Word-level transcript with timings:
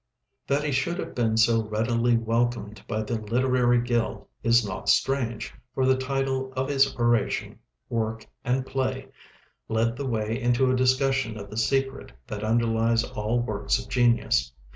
That 0.47 0.63
he 0.63 0.71
should 0.71 0.97
have 0.97 1.13
been 1.13 1.37
so 1.37 1.63
readily 1.63 2.17
welcomed 2.17 2.81
by 2.87 3.03
the 3.03 3.21
literary 3.21 3.79
guild 3.79 4.25
is 4.41 4.65
not 4.67 4.89
strange, 4.89 5.53
for 5.75 5.85
the 5.85 5.95
title 5.95 6.51
of 6.53 6.69
his 6.69 6.95
oration 6.95 7.59
'Work 7.87 8.25
and 8.43 8.65
Play' 8.65 9.09
led 9.69 9.95
the 9.95 10.07
way 10.07 10.41
into 10.41 10.71
a 10.71 10.75
discussion 10.75 11.37
of 11.37 11.51
the 11.51 11.57
secret 11.57 12.13
that 12.25 12.43
underlies 12.43 13.03
all 13.03 13.41
works 13.41 13.77
of 13.77 13.89
genius. 13.89 14.51